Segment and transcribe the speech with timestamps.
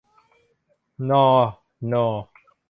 [1.09, 1.29] นอ
[1.91, 2.07] ณอ